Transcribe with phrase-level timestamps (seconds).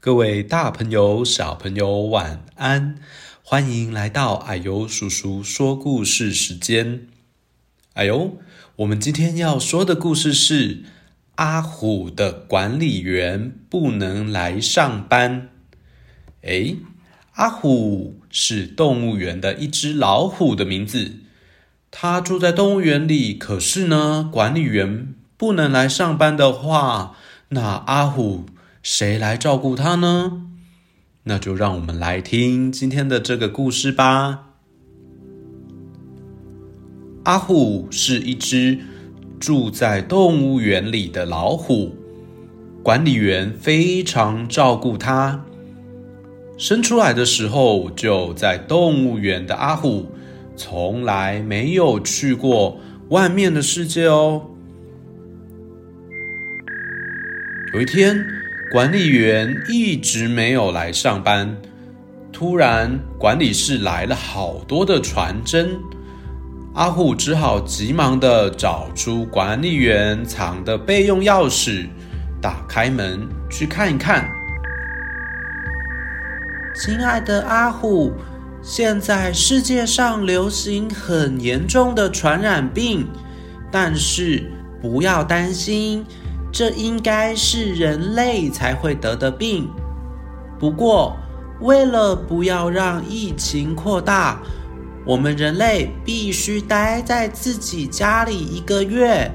[0.00, 2.94] 各位大朋友、小朋友，晚安！
[3.42, 7.08] 欢迎来到矮油叔叔说故事时间。
[7.94, 8.38] 啊呦，
[8.76, 10.84] 我们今天要说的故事是
[11.34, 15.48] 阿虎的管理员不能来上班。
[16.42, 16.76] 诶，
[17.32, 21.16] 阿虎是动物园的一只老虎的名字，
[21.90, 23.34] 它住在动物园里。
[23.34, 27.16] 可是呢，管理员不能来上班的话，
[27.48, 28.46] 那阿虎，
[28.82, 30.44] 谁来照顾它呢？
[31.24, 34.46] 那就让我们来听今天的这个故事吧。
[37.24, 38.78] 阿虎是一只
[39.38, 41.94] 住在动物园里的老虎，
[42.82, 45.44] 管理员非常照顾它。
[46.56, 50.06] 生出来的时候就在动物园的阿虎，
[50.56, 54.46] 从来没有去过外面的世界哦。
[57.74, 58.24] 有一天，
[58.70, 61.56] 管理员一直没有来上班。
[62.30, 65.70] 突然，管理室来了好多的传真，
[66.74, 71.86] 阿虎只好急忙地找出管理员藏的备用钥匙，
[72.42, 74.28] 打开门去看一看。
[76.74, 78.12] 亲爱的阿虎，
[78.60, 83.08] 现在世界上流行很严重的传染病，
[83.72, 84.44] 但是
[84.82, 86.04] 不要担心。
[86.50, 89.68] 这应该是人类才会得的病。
[90.58, 91.16] 不过，
[91.60, 94.40] 为了不要让疫情扩大，
[95.04, 99.30] 我们人类必须待在自己家里一个月，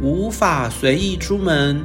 [0.00, 1.84] 无法随意出门。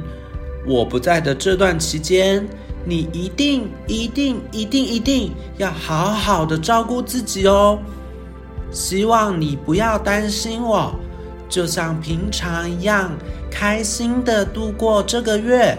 [0.66, 2.46] 我不在的这段期间，
[2.84, 7.78] 你一定、一定、一定、一定要好好的照顾自己哦。
[8.70, 10.94] 希望你不要担心我，
[11.48, 13.10] 就像平常一样。
[13.50, 15.76] 开心的度过这个月，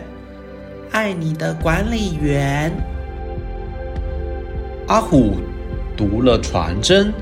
[0.91, 2.71] 爱你的管理员。
[4.87, 5.37] 阿虎
[5.95, 7.13] 读了传真，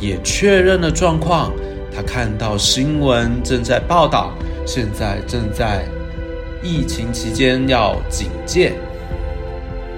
[0.00, 1.52] 也确认了状况。
[1.94, 4.32] 他看到新闻正在报道，
[4.66, 5.84] 现在正在
[6.62, 8.72] 疫情期间要警戒。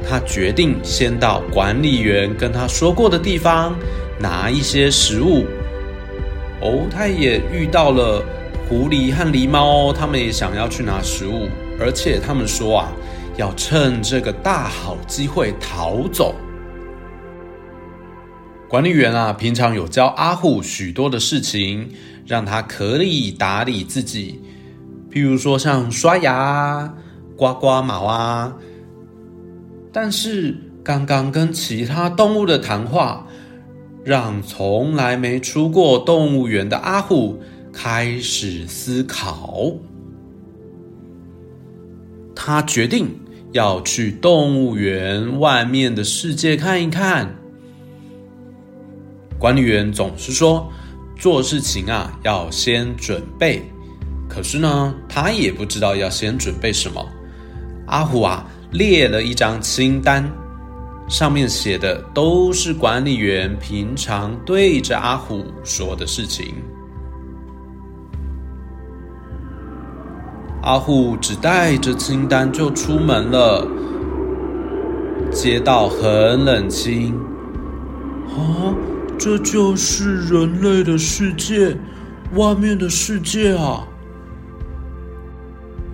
[0.07, 3.75] 他决定先到管理员跟他说过的地方
[4.19, 5.45] 拿一些食物。
[6.61, 8.23] 哦，他也遇到了。
[8.67, 11.49] 狐狸和狸猫，他们也想要去拿食物，
[11.79, 12.93] 而且他们说啊，
[13.37, 16.35] 要趁这个大好机会逃走。
[18.67, 21.91] 管理员啊，平常有教阿虎许多的事情，
[22.27, 24.41] 让他可以打理自己，
[25.13, 26.91] 譬如说像刷牙、
[27.37, 28.53] 刮刮毛啊。
[29.93, 33.27] 但是刚刚跟其他动物的谈话，
[34.03, 37.39] 让从来没出过动物园的阿虎。
[37.75, 39.73] 开始思考，
[42.35, 43.09] 他决定
[43.53, 47.29] 要去动物园外面的世界看一看。
[49.39, 50.71] 管理员总是说，
[51.19, 53.61] 做事情啊要先准备，
[54.29, 57.05] 可是呢，他也不知道要先准备什么。
[57.87, 60.25] 阿虎啊，列了一张清单，
[61.09, 66.55] 上面写的都是管理员平常对着阿虎说的事情。
[70.65, 73.69] 阿虎只带着清单就出门了。
[75.31, 77.15] 街道很冷清。
[78.31, 78.75] 啊，
[79.19, 81.77] 这就是人类的世界，
[82.35, 83.87] 外面的世界啊！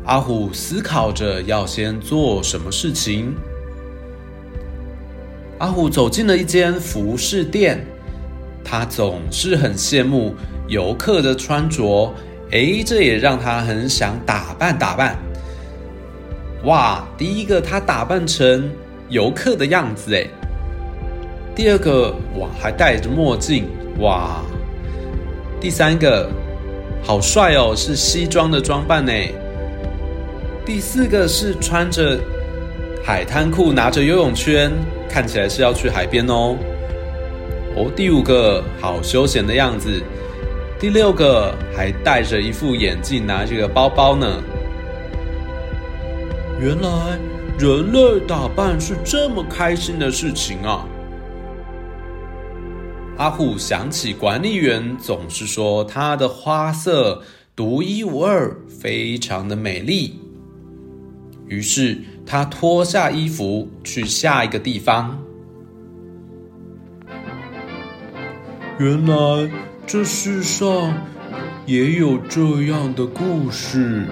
[0.04, 3.34] 阿虎思考着要先做什么事情。
[5.58, 7.84] 阿虎走进了一间服饰店，
[8.62, 10.32] 他总是很羡慕
[10.68, 12.14] 游客的穿着。
[12.52, 15.16] 哎，这也让他很想打扮打扮。
[16.64, 18.68] 哇，第一个他打扮成
[19.08, 20.26] 游客的样子，哎。
[21.54, 23.66] 第二个，哇，还戴着墨镜，
[24.00, 24.42] 哇。
[25.60, 26.28] 第三个，
[27.02, 29.12] 好帅哦，是西装的装扮呢。
[30.64, 32.18] 第四个是穿着
[33.04, 34.72] 海滩裤，拿着游泳圈，
[35.08, 36.56] 看起来是要去海边哦。
[37.76, 40.02] 哦，第五个，好休闲的样子。
[40.80, 44.42] 第六个还戴着一副眼镜，拿着个包包呢。
[46.58, 47.18] 原来
[47.58, 50.86] 人类打扮是这么开心的事情啊！
[53.18, 57.22] 阿虎想起管理员总是说他的花色
[57.54, 60.18] 独一无二，非常的美丽。
[61.46, 65.22] 于是他脱下衣服去下一个地方。
[68.78, 69.50] 原来。
[69.92, 70.94] 这世上
[71.66, 72.40] 也有这
[72.70, 74.06] 样的故事。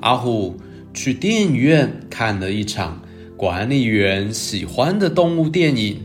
[0.00, 0.56] 阿虎
[0.94, 2.98] 去电影院看了一场
[3.36, 6.00] 管理员喜欢的动物电影。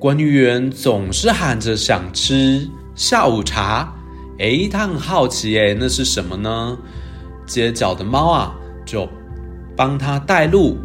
[0.00, 3.94] 管理员总是喊着想吃下午茶，
[4.40, 6.76] 诶，他很好奇，诶，那是什么呢？
[7.46, 8.52] 街角的猫啊，
[8.84, 9.08] 就
[9.76, 10.76] 帮他带路，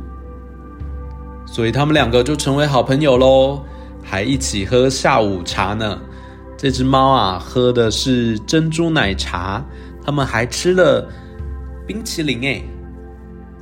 [1.47, 3.63] 所以他们两个就成为好朋友喽，
[4.11, 5.97] 还一起喝下午茶呢。
[6.57, 9.63] 这只猫啊，喝的是珍珠奶茶，
[10.03, 11.09] 他们还吃了
[11.87, 12.61] 冰淇淋诶。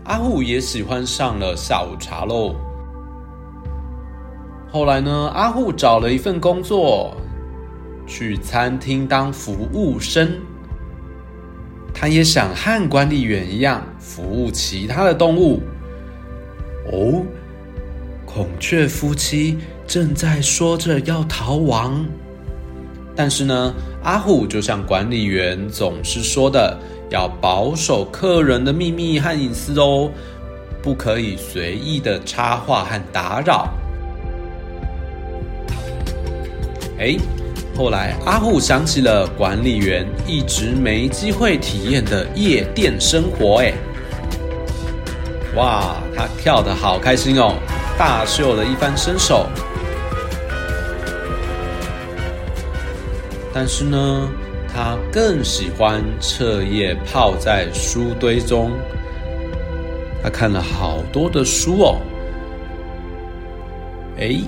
[0.05, 2.55] 阿虎也喜欢上了下午茶喽。
[4.71, 7.15] 后来呢，阿虎找了一份工作，
[8.07, 10.31] 去餐厅当服务生。
[11.93, 15.61] 他也想和管理员一样服务其他的动物。
[16.91, 17.23] 哦，
[18.25, 19.59] 孔雀夫妻
[19.89, 22.05] 正在说着要逃亡，
[23.15, 26.77] 但是呢，阿虎就像管理员总是说的，
[27.09, 30.11] 要保守客人的秘密和隐私哦，
[30.79, 33.67] 不可以随意的插话和打扰。
[36.99, 37.17] 哎。
[37.75, 43.61] 后来，阿虎想起了管理员一直没机会体验的夜店生活。
[43.61, 43.73] 哎，
[45.55, 47.55] 哇，他跳得好开心哦，
[47.97, 49.47] 大秀了一番身手。
[53.61, 54.29] 但是呢，
[54.73, 58.71] 他更喜欢彻夜泡在书堆中。
[60.23, 61.97] 他看了好多的书哦。
[64.17, 64.39] 哎。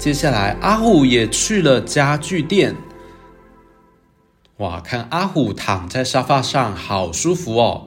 [0.00, 2.74] 接下来，阿虎也去了家具店。
[4.56, 7.86] 哇，看阿虎躺在沙发上，好舒服哦。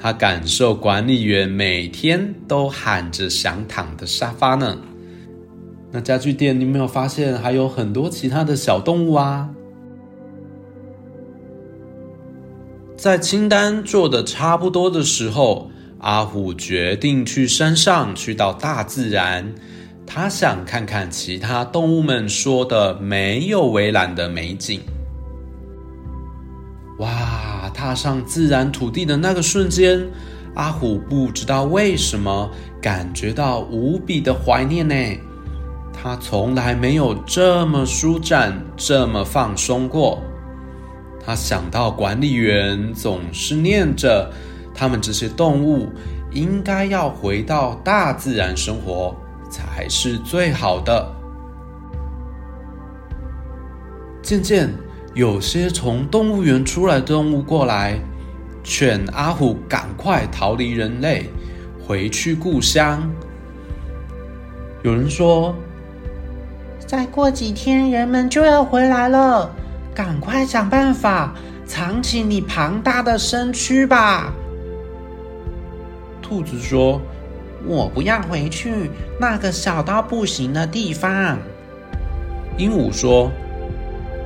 [0.00, 4.78] 他感受管理员每天都喊着想躺的沙发呢。
[5.96, 9.48] 那家具店，你有没有发现还有很多其他的小动物啊？
[12.96, 19.54] 在清单做的差不多的时候，阿虎决定去山上，去到大自然。
[20.04, 24.80] 他想看看其他动物们说的没有围栏的美景。
[26.98, 27.70] 哇！
[27.72, 30.04] 踏上自然土地的那个瞬间，
[30.56, 32.50] 阿虎不知道为什么
[32.82, 34.94] 感觉到无比的怀念呢。
[36.04, 40.22] 他从来没有这么舒展、这么放松过。
[41.24, 44.30] 他想到管理员总是念着，
[44.74, 45.88] 他们这些动物
[46.30, 49.16] 应该要回到大自然生活。
[49.48, 51.14] 才是最好的。
[54.20, 54.68] 渐渐，
[55.14, 57.98] 有些从动物园出来的动物过来，
[58.64, 61.30] 劝阿虎赶快逃离人类，
[61.86, 63.08] 回去故乡。
[64.82, 65.54] 有人说
[66.86, 69.50] ：“再过几天，人们就要回来了，
[69.94, 71.34] 赶快想办法
[71.66, 74.32] 藏起你庞大的身躯吧。”
[76.22, 77.00] 兔子说。
[77.66, 81.38] 我不要回去那个小到不行的地方。
[82.58, 83.30] 鹦鹉说：“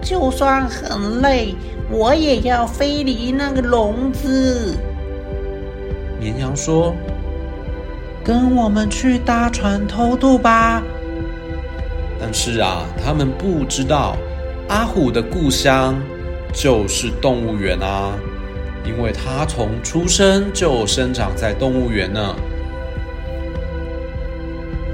[0.02, 1.54] 就算很累，
[1.88, 4.76] 我也要飞离那个笼子。”
[6.18, 6.92] 绵羊说
[8.24, 10.82] ：“跟我们去搭船偷渡吧。”
[12.20, 14.16] 但是啊，他们不知道
[14.68, 15.94] 阿虎的故乡
[16.52, 18.12] 就是动物园啊，
[18.84, 22.34] 因为他从出生就生长在动物园呢。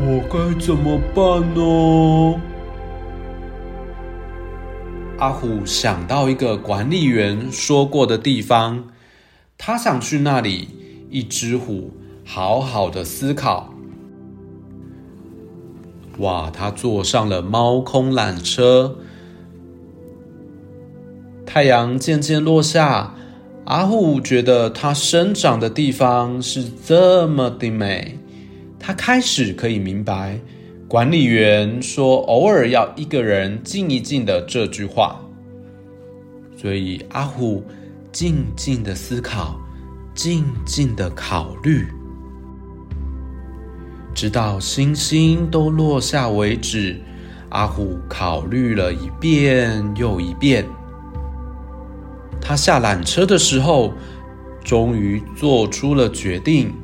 [0.07, 2.41] 我该怎么办呢？
[5.19, 8.85] 阿虎想到一个管理员说过的地方，
[9.57, 10.69] 他想去那里，
[11.09, 11.93] 一只虎
[12.25, 13.74] 好好的思考。
[16.19, 16.51] 哇！
[16.51, 18.97] 他坐上了猫空缆车，
[21.45, 23.15] 太阳渐渐落下，
[23.65, 28.19] 阿虎觉得它生长的地方是这么的美。
[28.79, 30.39] 他开始可以明白，
[30.87, 35.19] 管理员说偶尔要一个人静一静的这句话，
[36.57, 37.65] 所以阿虎
[38.13, 39.59] 静静的思考，
[40.15, 41.87] 静静的考虑，
[44.15, 47.01] 直到星星都落下为止。
[47.51, 50.65] 阿虎考虑了一遍又一遍，
[52.41, 53.93] 他下缆车的时候，
[54.65, 56.75] 终于做出了决定。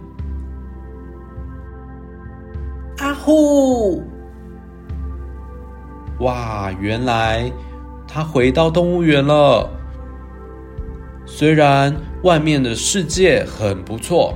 [2.99, 4.05] 阿虎！
[6.21, 7.51] 哇，原来
[8.07, 9.69] 他回到动物园了。
[11.27, 14.35] 虽然外面的世界很不错，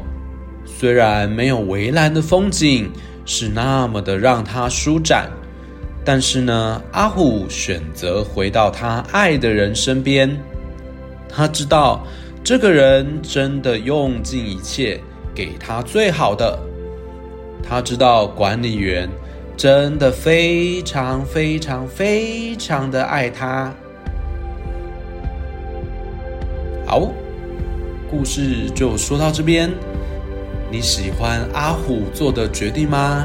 [0.65, 2.91] 虽然没有围栏的风景
[3.25, 5.31] 是那么的让他舒展，
[6.05, 10.31] 但是呢，阿虎选择回到他爱的人身边。
[11.29, 12.07] 他知道
[12.43, 15.01] 这个人真的用尽一切
[15.35, 16.59] 给他最好的。
[17.67, 19.09] 他知道管理员
[19.57, 23.73] 真的非常非常非常的爱他。
[26.87, 27.11] 好，
[28.11, 29.71] 故事就说到这边。
[30.75, 33.25] 你喜欢阿虎做的决定吗？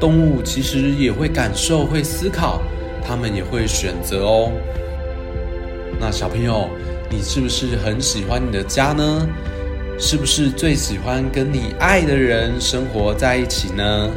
[0.00, 2.62] 动物其实也会感受，会思考，
[3.04, 4.50] 他们也会选择哦。
[6.00, 6.70] 那小朋友，
[7.10, 9.28] 你是不是很喜欢你的家呢？
[9.98, 14.10] 是不是最喜欢跟你爱的人生活在一起呢？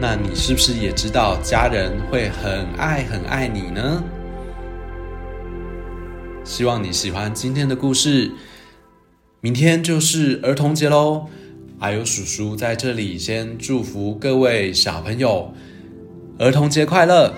[0.00, 4.02] 那你是不是也知道家人会很爱很爱你呢？
[6.42, 8.32] 希望你喜欢今天的故事。
[9.42, 11.26] 明天就是儿童节喽，
[11.78, 15.54] 阿尤叔叔在这里先祝福各位小朋友
[16.38, 17.32] 儿童节快乐！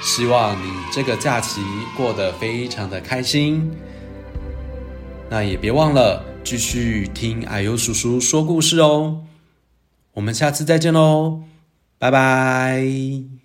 [0.00, 1.60] 希望你这个假期
[1.96, 3.70] 过得非常的开心。
[5.28, 9.22] 那也别忘了继续听阿尤叔叔说故事哦。
[10.14, 11.42] 我们下次再见喽，
[11.98, 13.41] 拜拜。